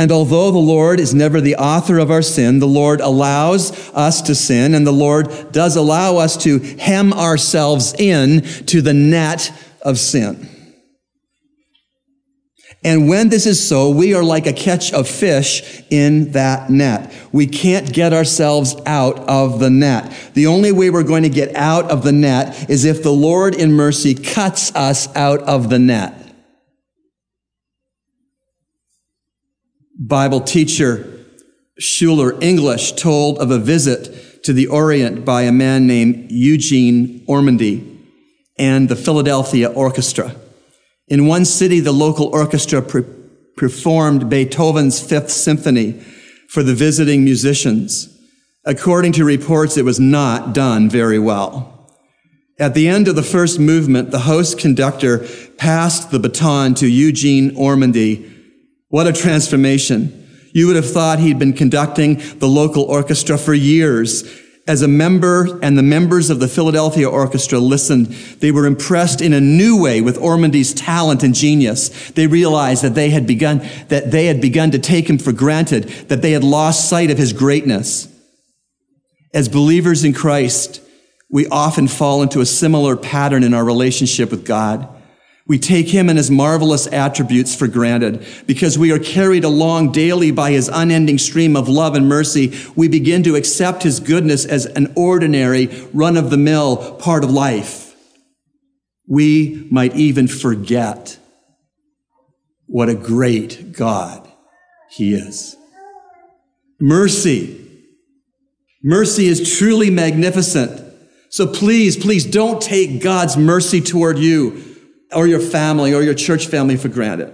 [0.00, 4.22] And although the Lord is never the author of our sin, the Lord allows us
[4.22, 9.52] to sin, and the Lord does allow us to hem ourselves in to the net
[9.82, 10.48] of sin.
[12.82, 17.12] And when this is so, we are like a catch of fish in that net.
[17.30, 20.10] We can't get ourselves out of the net.
[20.32, 23.54] The only way we're going to get out of the net is if the Lord
[23.54, 26.19] in mercy cuts us out of the net.
[30.00, 31.26] Bible teacher
[31.78, 37.98] Schuyler English told of a visit to the Orient by a man named Eugene Ormandy
[38.58, 40.34] and the Philadelphia Orchestra.
[41.06, 43.04] In one city, the local orchestra pre-
[43.58, 46.00] performed Beethoven's Fifth Symphony
[46.48, 48.08] for the visiting musicians.
[48.64, 51.94] According to reports, it was not done very well.
[52.58, 55.26] At the end of the first movement, the host conductor
[55.58, 58.39] passed the baton to Eugene Ormandy,
[58.90, 60.28] what a transformation.
[60.52, 64.24] You would have thought he'd been conducting the local orchestra for years.
[64.66, 68.06] As a member and the members of the Philadelphia Orchestra listened,
[68.40, 72.10] they were impressed in a new way with Ormandy's talent and genius.
[72.10, 75.84] They realized that they had begun, that they had begun to take him for granted,
[76.08, 78.06] that they had lost sight of his greatness.
[79.32, 80.82] As believers in Christ,
[81.30, 84.88] we often fall into a similar pattern in our relationship with God.
[85.50, 88.24] We take him and his marvelous attributes for granted.
[88.46, 92.86] Because we are carried along daily by his unending stream of love and mercy, we
[92.86, 97.96] begin to accept his goodness as an ordinary, run of the mill part of life.
[99.08, 101.18] We might even forget
[102.66, 104.30] what a great God
[104.88, 105.56] he is.
[106.78, 107.88] Mercy.
[108.84, 110.80] Mercy is truly magnificent.
[111.28, 114.69] So please, please don't take God's mercy toward you
[115.12, 117.32] or your family or your church family for granted.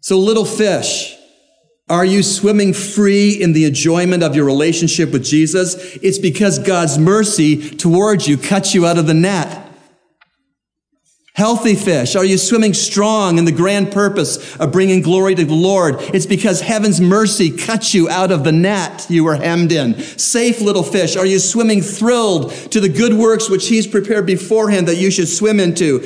[0.00, 1.16] So, little fish,
[1.88, 5.74] are you swimming free in the enjoyment of your relationship with Jesus?
[5.96, 9.59] It's because God's mercy towards you cuts you out of the net.
[11.34, 15.54] Healthy fish, are you swimming strong in the grand purpose of bringing glory to the
[15.54, 15.96] Lord?
[16.12, 19.98] It's because heaven's mercy cut you out of the net you were hemmed in.
[20.00, 24.88] Safe little fish, are you swimming thrilled to the good works which He's prepared beforehand
[24.88, 26.00] that you should swim into?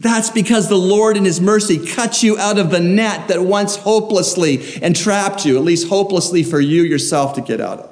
[0.00, 3.76] That's because the Lord in His mercy cut you out of the net that once
[3.76, 7.89] hopelessly entrapped you, at least hopelessly for you yourself to get out of.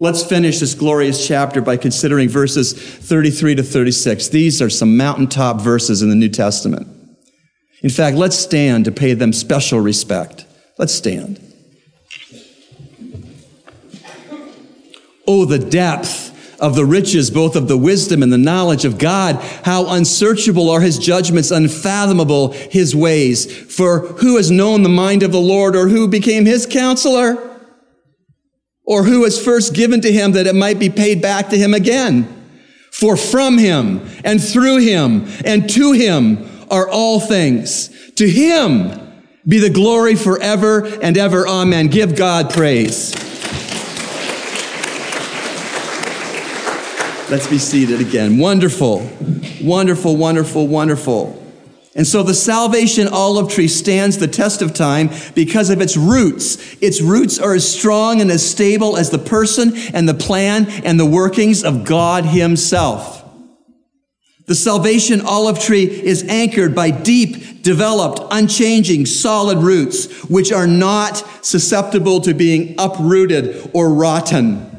[0.00, 4.28] Let's finish this glorious chapter by considering verses 33 to 36.
[4.28, 6.86] These are some mountaintop verses in the New Testament.
[7.82, 10.46] In fact, let's stand to pay them special respect.
[10.78, 11.40] Let's stand.
[15.26, 16.26] Oh, the depth
[16.60, 19.36] of the riches, both of the wisdom and the knowledge of God.
[19.64, 23.52] How unsearchable are his judgments, unfathomable his ways.
[23.74, 27.57] For who has known the mind of the Lord or who became his counselor?
[28.88, 31.74] Or who was first given to him that it might be paid back to him
[31.74, 32.26] again?
[32.90, 37.90] For from him and through him and to him are all things.
[38.12, 41.46] To him be the glory forever and ever.
[41.46, 41.88] Amen.
[41.88, 43.14] Give God praise.
[47.30, 48.38] Let's be seated again.
[48.38, 49.06] Wonderful,
[49.62, 51.47] wonderful, wonderful, wonderful.
[51.94, 56.76] And so the salvation olive tree stands the test of time because of its roots.
[56.80, 61.00] Its roots are as strong and as stable as the person and the plan and
[61.00, 63.24] the workings of God Himself.
[64.46, 71.22] The salvation olive tree is anchored by deep, developed, unchanging, solid roots, which are not
[71.44, 74.77] susceptible to being uprooted or rotten.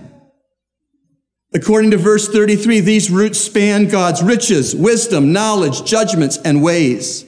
[1.54, 7.26] According to verse 33, these roots span God's riches, wisdom, knowledge, judgments, and ways.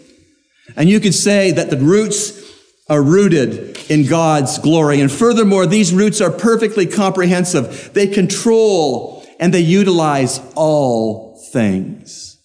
[0.76, 2.40] And you could say that the roots
[2.88, 5.02] are rooted in God's glory.
[5.02, 7.94] And furthermore, these roots are perfectly comprehensive.
[7.94, 12.38] They control and they utilize all things.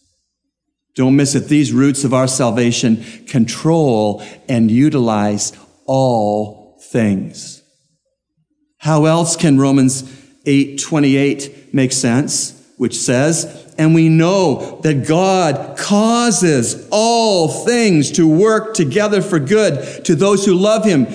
[0.94, 1.48] Don't miss it.
[1.48, 5.52] These roots of our salvation control and utilize
[5.84, 7.62] all things.
[8.78, 10.04] How else can Romans
[10.46, 18.74] 8:28 makes sense, which says, and we know that God causes all things to work
[18.74, 21.06] together for good to those who love him,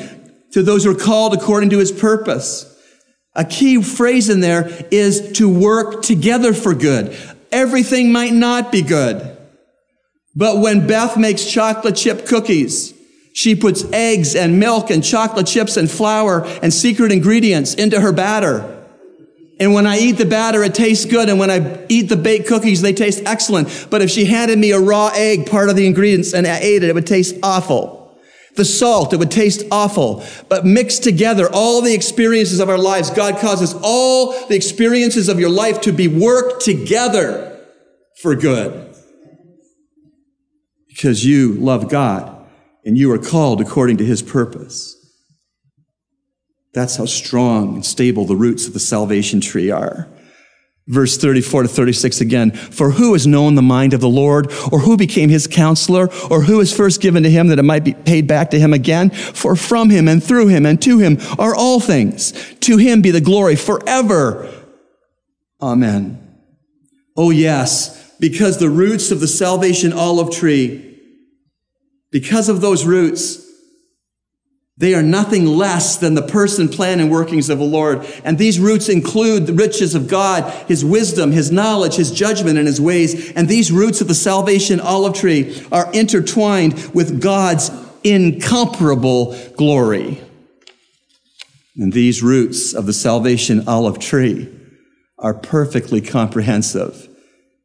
[0.51, 2.67] to those who are called according to his purpose.
[3.35, 7.15] A key phrase in there is to work together for good.
[7.51, 9.37] Everything might not be good.
[10.35, 12.93] But when Beth makes chocolate chip cookies,
[13.33, 18.11] she puts eggs and milk and chocolate chips and flour and secret ingredients into her
[18.11, 18.80] batter.
[19.62, 21.30] And when I eat the batter, it tastes good.
[21.30, 23.88] And when I eat the baked cookies, they taste excellent.
[23.91, 26.82] But if she handed me a raw egg, part of the ingredients, and I ate
[26.82, 28.20] it, it would taste awful.
[28.55, 30.26] The salt, it would taste awful.
[30.49, 35.39] But mixed together, all the experiences of our lives, God causes all the experiences of
[35.39, 37.64] your life to be worked together
[38.20, 38.95] for good.
[40.88, 42.47] Because you love God
[42.84, 44.97] and you are called according to his purpose.
[46.74, 50.07] That's how strong and stable the roots of the salvation tree are.
[50.88, 52.51] Verse 34 to 36 again.
[52.51, 56.41] For who has known the mind of the Lord, or who became his counselor, or
[56.41, 59.09] who was first given to him that it might be paid back to him again?
[59.09, 62.34] For from him and through him and to him are all things.
[62.61, 64.51] To him be the glory forever.
[65.61, 66.17] Amen.
[67.15, 70.99] Oh yes, because the roots of the salvation olive tree,
[72.11, 73.50] because of those roots,
[74.82, 78.03] they are nothing less than the person, plan, and workings of the Lord.
[78.23, 82.65] And these roots include the riches of God, His wisdom, His knowledge, His judgment, and
[82.65, 83.32] His ways.
[83.34, 87.69] And these roots of the salvation olive tree are intertwined with God's
[88.03, 90.19] incomparable glory.
[91.77, 94.51] And these roots of the salvation olive tree
[95.19, 97.07] are perfectly comprehensive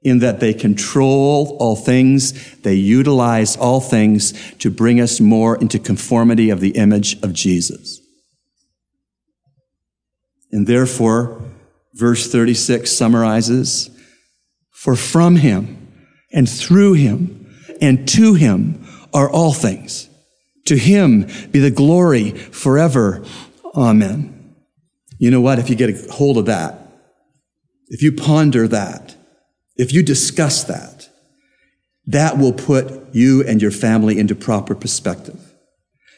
[0.07, 5.81] in that they control all things, they utilize all things to bring us more into
[5.81, 8.01] conformity of the image of Jesus.
[10.53, 11.43] And therefore,
[11.93, 13.91] verse 36 summarizes,
[14.71, 15.93] for from him
[16.33, 20.09] and through him and to him are all things.
[20.67, 23.25] To him be the glory forever.
[23.75, 24.55] Amen.
[25.19, 25.59] You know what?
[25.59, 26.93] If you get a hold of that,
[27.89, 29.16] if you ponder that,
[29.77, 31.09] if you discuss that,
[32.07, 35.41] that will put you and your family into proper perspective.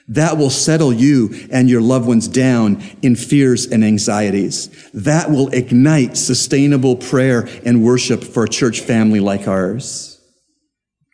[0.09, 4.91] That will settle you and your loved ones down in fears and anxieties.
[4.93, 10.19] That will ignite sustainable prayer and worship for a church family like ours.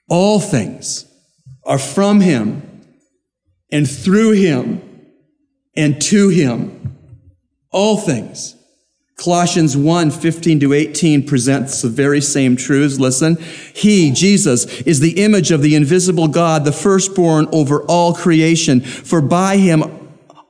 [0.08, 1.06] All things
[1.64, 2.84] are from Him
[3.72, 4.80] and through Him
[5.76, 6.96] and to Him.
[7.70, 8.54] All things.
[9.16, 12.98] Colossians 1, 15 to 18 presents the very same truths.
[12.98, 13.36] Listen.
[13.72, 18.80] He, Jesus, is the image of the invisible God, the firstborn over all creation.
[18.80, 20.03] For by him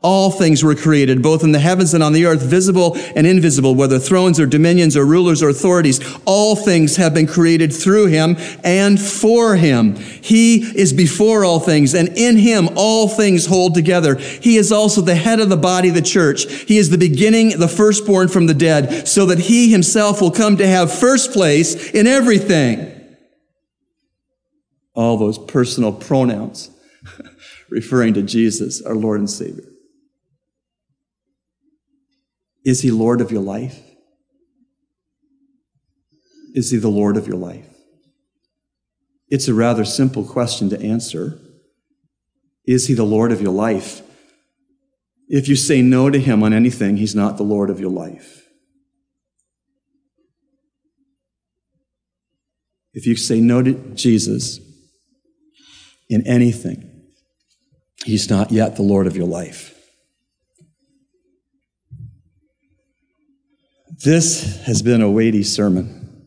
[0.04, 3.74] all things were created, both in the heavens and on the earth, visible and invisible,
[3.74, 5.98] whether thrones or dominions or rulers or authorities.
[6.26, 9.96] All things have been created through him and for him.
[9.96, 14.16] He is before all things, and in him all things hold together.
[14.16, 16.52] He is also the head of the body the church.
[16.52, 20.58] He is the beginning, the firstborn from the dead, so that he himself will come
[20.58, 22.90] to have first place in everything.
[24.92, 26.70] All those personal pronouns
[27.70, 29.64] referring to Jesus, our Lord and Savior.
[32.64, 33.78] Is he Lord of your life?
[36.54, 37.68] Is he the Lord of your life?
[39.28, 41.38] It's a rather simple question to answer.
[42.64, 44.02] Is he the Lord of your life?
[45.28, 48.42] If you say no to him on anything, he's not the Lord of your life.
[52.92, 54.60] If you say no to Jesus
[56.08, 57.08] in anything,
[58.04, 59.73] he's not yet the Lord of your life.
[64.04, 66.26] This has been a weighty sermon.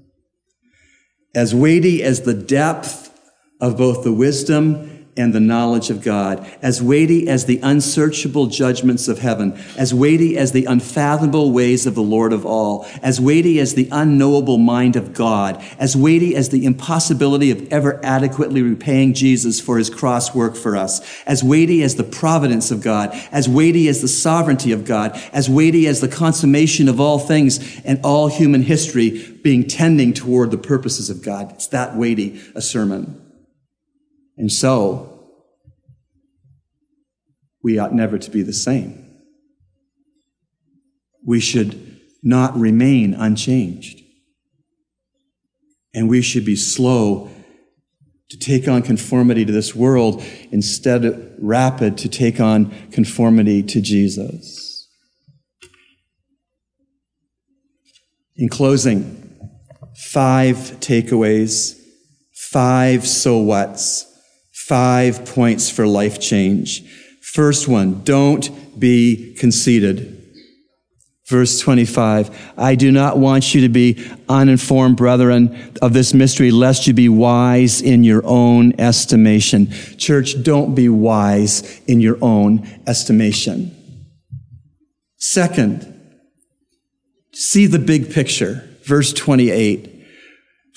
[1.36, 3.15] As weighty as the depth
[3.61, 9.07] of both the wisdom and the knowledge of God, as weighty as the unsearchable judgments
[9.07, 13.59] of heaven, as weighty as the unfathomable ways of the Lord of all, as weighty
[13.59, 19.13] as the unknowable mind of God, as weighty as the impossibility of ever adequately repaying
[19.13, 23.49] Jesus for his cross work for us, as weighty as the providence of God, as
[23.49, 27.99] weighty as the sovereignty of God, as weighty as the consummation of all things and
[28.03, 31.51] all human history being tending toward the purposes of God.
[31.53, 33.26] It's that weighty a sermon.
[34.38, 35.18] And so,
[37.64, 39.04] we ought never to be the same.
[41.26, 44.00] We should not remain unchanged.
[45.94, 47.30] And we should be slow
[48.30, 53.82] to take on conformity to this world instead of rapid to take on conformity to
[53.82, 54.88] Jesus.
[58.36, 59.30] In closing,
[59.96, 61.80] five takeaways,
[62.34, 64.06] five so whats
[64.68, 66.84] Five points for life change.
[67.22, 70.13] First one, don't be conceited.
[71.28, 76.86] Verse 25, I do not want you to be uninformed, brethren, of this mystery, lest
[76.86, 79.72] you be wise in your own estimation.
[79.97, 83.74] Church, don't be wise in your own estimation.
[85.15, 85.93] Second,
[87.32, 88.68] see the big picture.
[88.84, 89.97] Verse 28.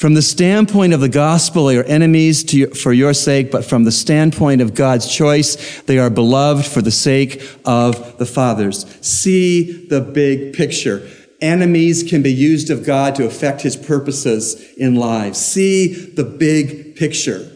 [0.01, 3.85] From the standpoint of the gospel, they are enemies you, for your sake, but from
[3.85, 8.87] the standpoint of God's choice, they are beloved for the sake of the fathers.
[9.07, 11.07] See the big picture.
[11.43, 15.39] Enemies can be used of God to affect his purposes in lives.
[15.39, 17.53] See the big picture.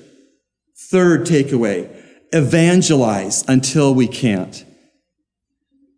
[0.77, 1.89] Third takeaway,
[2.31, 4.67] evangelize until we can't.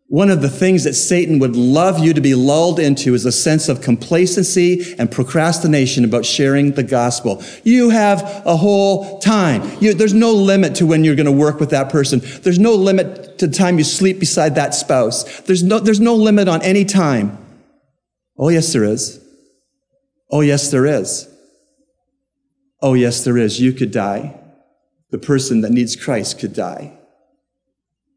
[0.09, 3.33] One of the things that Satan would love you to be lulled into is a
[3.33, 7.43] sense of complacency and procrastination about sharing the gospel.
[7.65, 9.69] You have a whole time.
[9.81, 12.21] You, there's no limit to when you're going to work with that person.
[12.43, 15.41] There's no limit to the time you sleep beside that spouse.
[15.41, 17.37] There's no, there's no limit on any time.
[18.39, 19.21] Oh, yes, there is.
[20.31, 21.29] Oh, yes, there is.
[22.81, 23.61] Oh, yes, there is.
[23.61, 24.39] You could die.
[25.11, 26.97] The person that needs Christ could die.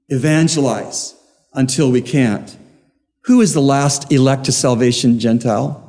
[0.08, 1.16] Evangelize
[1.54, 2.58] until we can't.
[3.26, 5.86] Who is the last elect to salvation Gentile?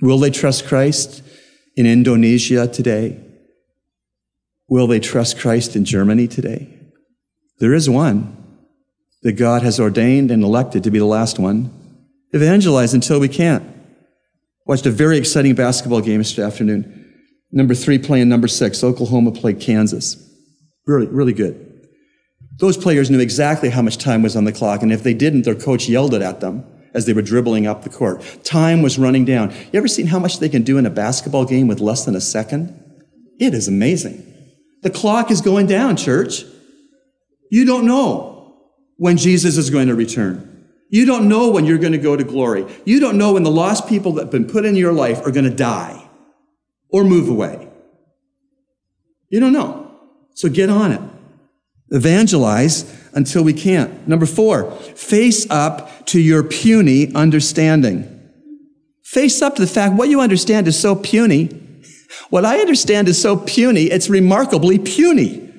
[0.00, 1.22] Will they trust Christ
[1.76, 3.20] in Indonesia today?
[4.68, 6.78] Will they trust Christ in Germany today?
[7.60, 8.36] There is one
[9.22, 11.70] that God has ordained and elected to be the last one.
[12.32, 13.64] Evangelize until we can't.
[14.66, 16.98] Watched a very exciting basketball game yesterday afternoon.
[17.52, 18.82] Number three playing number six.
[18.82, 20.16] Oklahoma played Kansas.
[20.86, 21.71] Really, really good.
[22.62, 25.42] Those players knew exactly how much time was on the clock, and if they didn't,
[25.42, 28.22] their coach yelled it at them as they were dribbling up the court.
[28.44, 29.50] Time was running down.
[29.50, 32.14] You ever seen how much they can do in a basketball game with less than
[32.14, 32.80] a second?
[33.40, 34.24] It is amazing.
[34.82, 36.44] The clock is going down, church.
[37.50, 38.54] You don't know
[38.96, 40.68] when Jesus is going to return.
[40.88, 42.64] You don't know when you're going to go to glory.
[42.84, 45.32] You don't know when the lost people that have been put in your life are
[45.32, 46.08] going to die
[46.90, 47.68] or move away.
[49.30, 49.98] You don't know.
[50.36, 51.11] So get on it
[51.92, 54.08] evangelize until we can't.
[54.08, 58.08] Number four, face up to your puny understanding.
[59.02, 61.50] Face up to the fact what you understand is so puny.
[62.30, 65.50] What I understand is so puny, it's remarkably puny.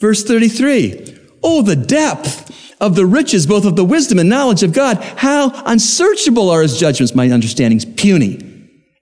[0.00, 1.16] Verse 33.
[1.42, 4.96] Oh, the depth of the riches, both of the wisdom and knowledge of God.
[5.16, 7.14] How unsearchable are his judgments.
[7.14, 8.46] My understanding's puny.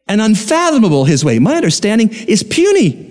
[0.07, 1.38] And unfathomable his way.
[1.38, 3.07] My understanding is puny.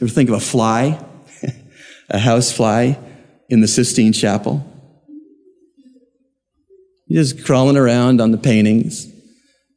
[0.00, 0.98] Ever think of a fly,
[2.08, 2.98] a house fly
[3.50, 4.66] in the Sistine Chapel?
[7.10, 9.06] Just crawling around on the paintings,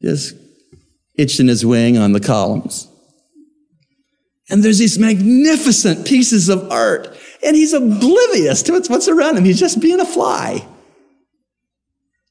[0.01, 0.35] just
[1.15, 2.87] itching his wing on the columns.
[4.49, 9.45] And there's these magnificent pieces of art, and he's oblivious to what's around him.
[9.45, 10.65] He's just being a fly.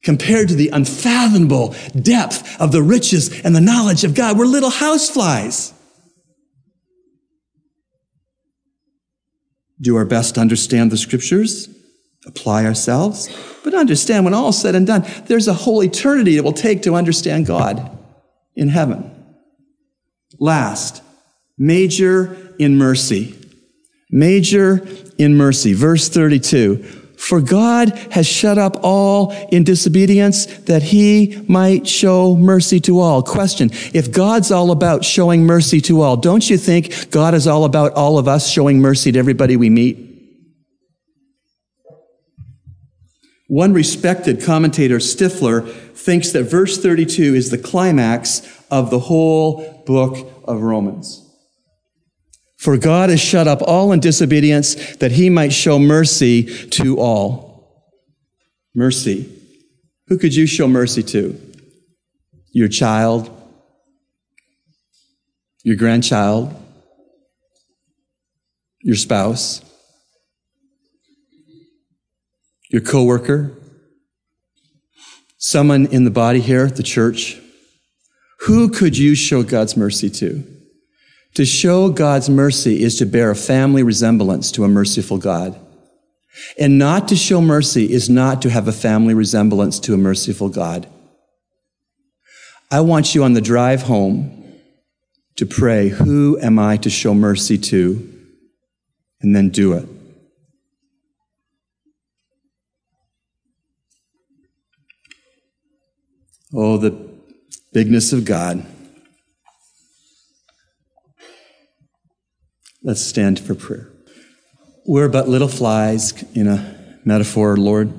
[0.03, 4.71] Compared to the unfathomable depth of the riches and the knowledge of God, we're little
[4.71, 5.11] house
[9.83, 11.69] do our best to understand the scriptures,
[12.25, 13.29] apply ourselves,
[13.65, 16.83] but understand when all is said and done, there's a whole eternity it will take
[16.83, 17.99] to understand God
[18.55, 19.11] in heaven.
[20.39, 21.03] Last,
[21.59, 23.39] major in mercy.
[24.11, 24.87] Major
[25.19, 25.75] in mercy.
[25.75, 27.02] Verse 32.
[27.23, 33.23] For God has shut up all in disobedience that he might show mercy to all.
[33.23, 33.71] Question.
[33.95, 37.93] If God's all about showing mercy to all, don't you think God is all about
[37.93, 39.99] all of us showing mercy to everybody we meet?
[43.47, 50.29] One respected commentator, Stifler, thinks that verse 32 is the climax of the whole book
[50.45, 51.22] of Romans.
[52.63, 57.91] For God has shut up all in disobedience that he might show mercy to all.
[58.73, 59.29] Mercy.
[60.07, 61.41] Who could you show mercy to?
[62.53, 63.29] Your child?
[65.65, 66.55] Your grandchild?
[68.81, 69.61] Your spouse?
[72.71, 73.59] Your coworker?
[75.37, 77.41] Someone in the body here, the church?
[78.43, 80.62] Who could you show God's mercy to?
[81.35, 85.59] To show God's mercy is to bear a family resemblance to a merciful God.
[86.59, 90.49] And not to show mercy is not to have a family resemblance to a merciful
[90.49, 90.87] God.
[92.71, 94.59] I want you on the drive home
[95.37, 98.09] to pray, Who am I to show mercy to?
[99.21, 99.89] And then do it.
[106.55, 106.91] Oh, the
[107.73, 108.67] bigness of God.
[112.85, 113.93] Let's stand for prayer.
[114.87, 117.93] We're but little flies in a metaphor, Lord,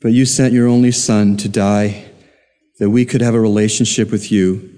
[0.00, 2.10] but you sent your only Son to die
[2.78, 4.70] that we could have a relationship with you,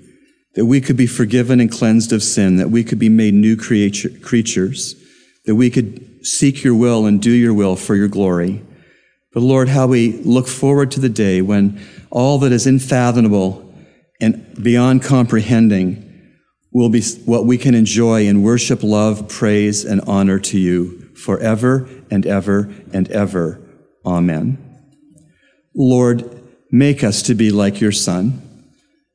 [0.56, 3.56] that we could be forgiven and cleansed of sin, that we could be made new
[3.56, 4.96] creature, creatures,
[5.46, 8.60] that we could seek your will and do your will for your glory.
[9.32, 13.72] But Lord, how we look forward to the day when all that is unfathomable
[14.20, 16.03] and beyond comprehending
[16.74, 21.88] will be what we can enjoy in worship, love, praise, and honor to you forever
[22.10, 23.60] and ever and ever.
[24.04, 24.58] Amen.
[25.74, 28.42] Lord, make us to be like your Son.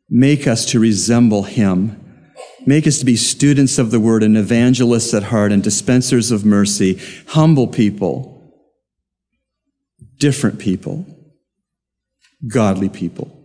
[0.09, 1.97] Make us to resemble him.
[2.65, 6.45] Make us to be students of the word and evangelists at heart and dispensers of
[6.45, 8.53] mercy, humble people,
[10.17, 11.05] different people,
[12.47, 13.35] godly people.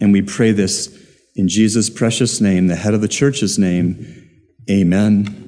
[0.00, 1.03] And we pray this
[1.34, 4.30] in Jesus' precious name, the head of the church's name,
[4.70, 5.44] amen